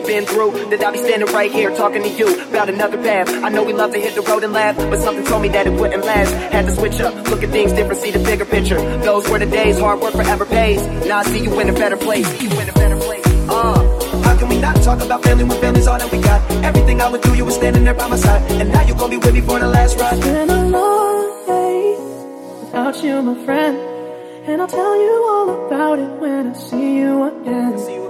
[0.00, 0.52] we've been through.
[0.70, 3.28] That I'll be standing right here talking to you about another path.
[3.44, 5.66] I know we love to hit the road and laugh, but something told me that
[5.66, 6.32] it wouldn't last.
[6.52, 8.80] Had to switch up, look at things different, see the bigger picture.
[8.98, 10.86] Those were the days, hard work forever pays.
[11.06, 12.26] Now I see you in a better place.
[12.38, 13.26] See you in a better place.
[13.26, 13.96] Uh.
[14.24, 16.40] How can we not talk about family when family's all that we got?
[16.64, 18.42] Everything I would do, you were standing there by my side.
[18.52, 20.20] And now you're gonna be with me for the last ride.
[20.20, 21.96] been a long day
[22.60, 23.76] without you, my friend.
[24.46, 28.09] And I'll tell you all about it when I see you again.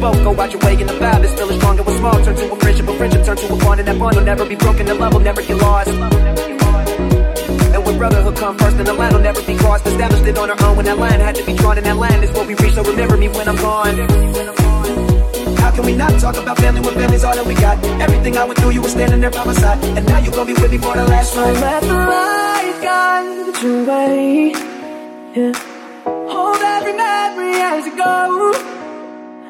[0.00, 1.78] Both go out your way and the vibe is feeling strong.
[1.78, 3.98] It was small, turn to a friendship, a friendship turn to a bond, and that
[3.98, 4.86] bond will never be broken.
[4.86, 5.88] The love will never get lost.
[7.74, 9.86] And when brotherhood come first, then the line will never be crossed.
[9.86, 12.22] Established it on our own when that line had to be drawn, and that line
[12.22, 12.72] is what we reach.
[12.74, 13.96] So remember me when I'm gone.
[15.58, 17.76] How can we not talk about family when family's all that we got?
[18.00, 19.84] Everything I went through, you were standing there by my side.
[19.84, 21.60] And now you're gonna be with me for the last So ride.
[21.60, 24.52] let the light guide your way.
[25.36, 25.52] Yeah.
[26.32, 28.69] Hold every memory as you go.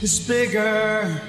[0.00, 1.20] It's bigger.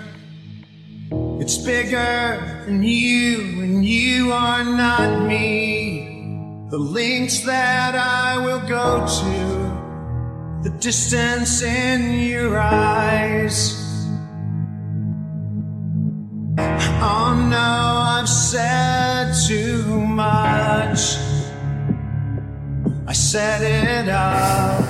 [1.39, 6.67] It's bigger than you, and you are not me.
[6.69, 13.75] The links that I will go to, the distance in your eyes.
[17.01, 21.28] Oh no, I've said too much.
[23.09, 24.85] I set it up.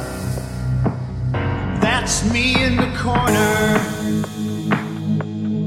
[1.80, 3.80] That's me in the corner.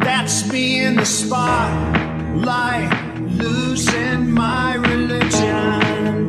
[0.04, 2.92] That's me in the spotlight,
[3.30, 6.28] losing my religion.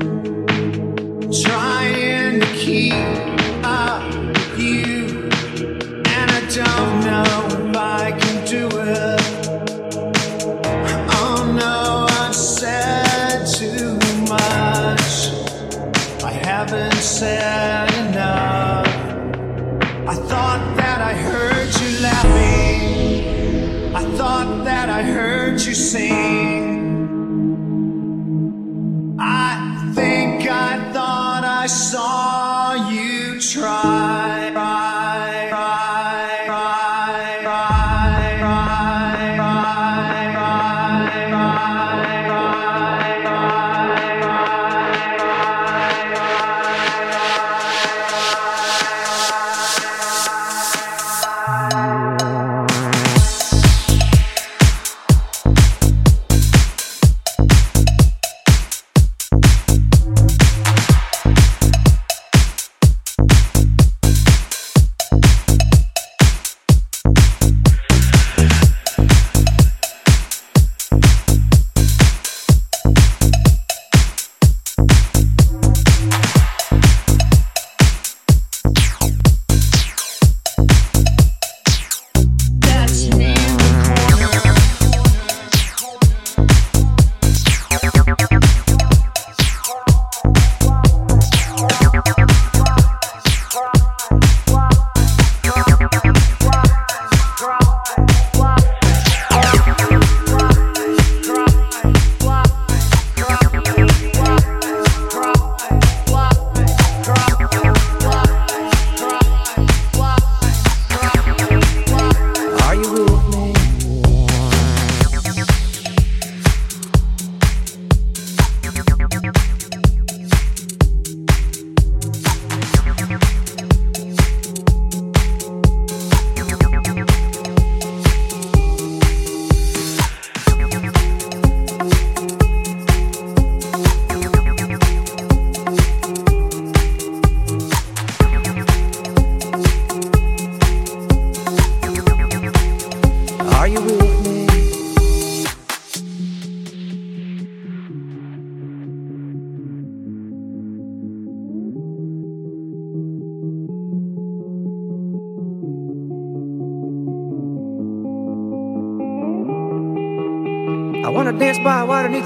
[1.44, 1.73] Trying
[17.24, 18.88] said enough.
[20.14, 23.96] I thought that I heard you laughing.
[23.96, 26.43] I thought that I heard you sing.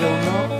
[0.00, 0.59] don't know.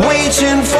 [0.00, 0.79] Waiting for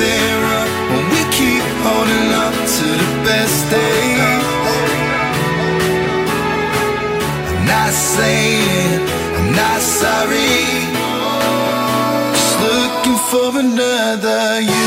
[0.00, 4.44] When we keep holding up to the best days.
[7.50, 9.00] I'm not saying
[9.36, 10.64] I'm not sorry.
[12.32, 14.79] Just looking for another you.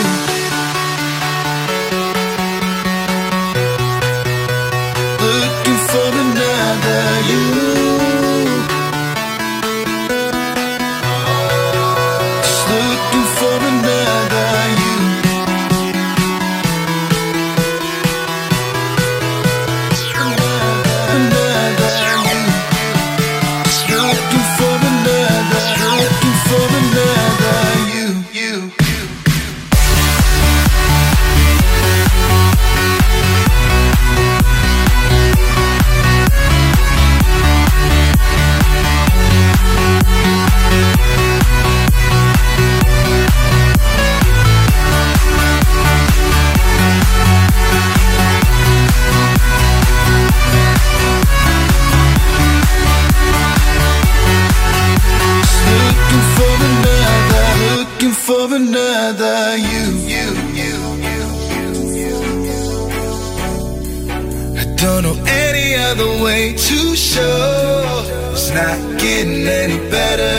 [66.23, 67.83] Way too sure
[68.31, 70.37] it's not getting any better.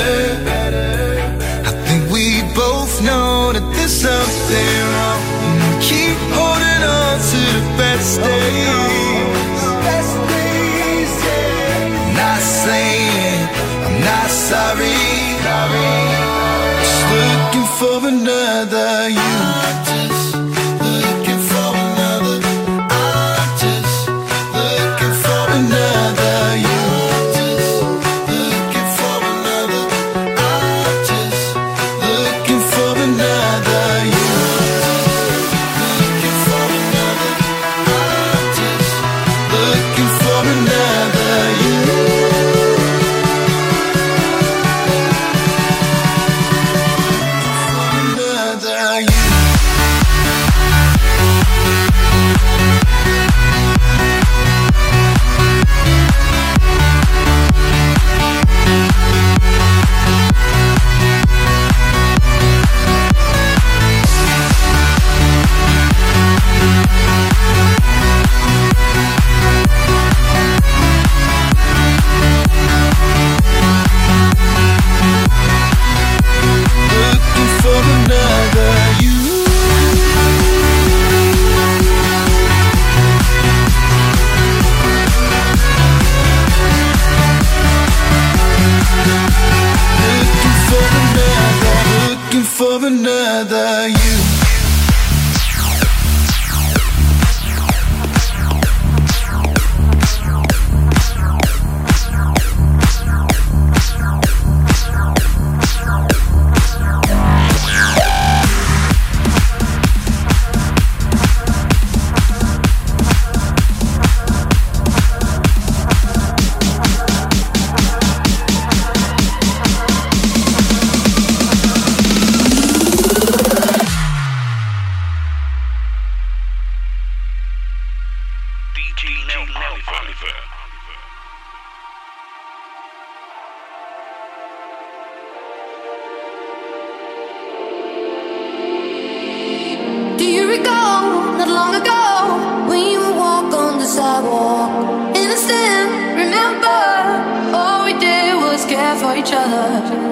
[1.68, 5.22] I think we both know that there's something wrong.
[5.44, 8.64] And we keep holding on to the best days.
[12.00, 13.40] I'm not saying
[13.86, 15.00] I'm not sorry.
[16.80, 19.63] Just looking for another you.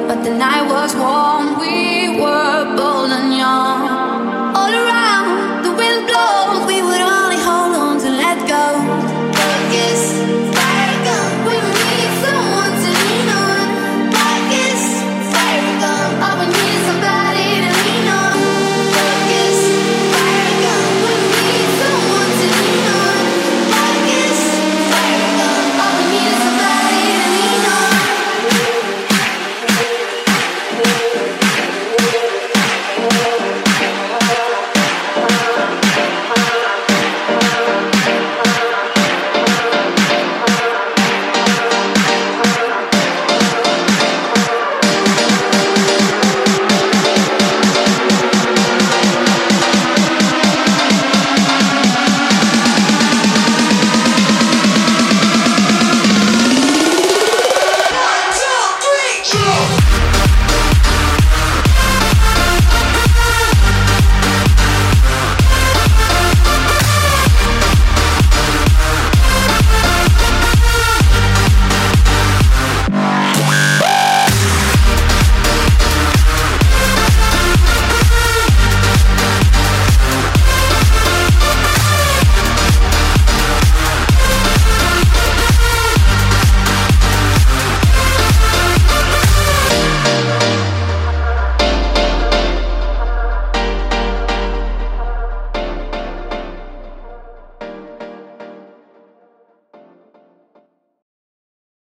[0.08, 2.01] But the night was warm, we